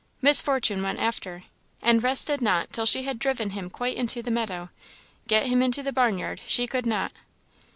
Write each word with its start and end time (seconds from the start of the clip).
Miss 0.19 0.41
Fortune 0.41 0.81
went 0.81 0.99
after, 0.99 1.43
and 1.79 2.01
rested 2.03 2.41
not 2.41 2.73
till 2.73 2.87
she 2.87 3.03
had 3.03 3.19
driven 3.19 3.51
him 3.51 3.69
quite 3.69 3.95
into 3.95 4.23
the 4.23 4.31
meadow; 4.31 4.71
get 5.27 5.45
him 5.45 5.61
into 5.61 5.83
the 5.83 5.93
barnyard 5.93 6.41
she 6.47 6.65
could 6.65 6.87
not. 6.87 7.11